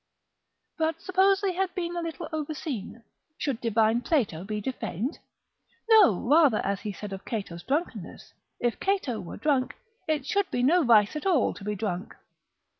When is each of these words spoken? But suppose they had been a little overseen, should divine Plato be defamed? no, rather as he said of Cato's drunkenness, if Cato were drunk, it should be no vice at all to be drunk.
But 0.79 0.99
suppose 0.99 1.41
they 1.41 1.51
had 1.53 1.75
been 1.75 1.95
a 1.95 2.01
little 2.01 2.27
overseen, 2.33 3.03
should 3.37 3.61
divine 3.61 4.01
Plato 4.01 4.43
be 4.43 4.59
defamed? 4.59 5.19
no, 5.87 6.27
rather 6.27 6.57
as 6.65 6.81
he 6.81 6.91
said 6.91 7.13
of 7.13 7.23
Cato's 7.23 7.61
drunkenness, 7.61 8.33
if 8.59 8.79
Cato 8.79 9.19
were 9.21 9.37
drunk, 9.37 9.75
it 10.07 10.25
should 10.25 10.49
be 10.49 10.63
no 10.63 10.83
vice 10.83 11.15
at 11.15 11.27
all 11.27 11.53
to 11.53 11.63
be 11.63 11.75
drunk. 11.75 12.15